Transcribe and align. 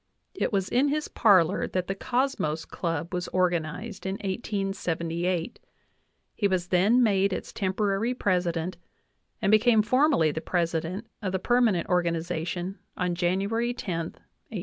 It 0.33 0.51
was 0.51 0.67
in 0.67 0.87
his 0.87 1.07
parlor 1.09 1.67
that 1.67 1.85
the 1.85 1.93
Cosmos 1.93 2.65
j 2.65 2.69
Club 2.71 3.13
was 3.13 3.27
organized 3.27 4.07
in 4.07 4.13
1878; 4.13 5.59
he 6.33 6.47
was 6.47 6.69
then 6.69 7.03
made 7.03 7.31
its 7.31 7.53
temporary! 7.53 8.15
president 8.15 8.77
and 9.43 9.51
became 9.51 9.83
formally 9.83 10.31
the 10.31 10.41
president 10.41 11.05
of 11.21 11.33
the 11.33 11.39
perma 11.39 11.75
nent 11.75 11.85
organization 11.85 12.79
on 12.97 13.13
January 13.13 13.75
10, 13.75 14.15
i88i. 14.51 14.59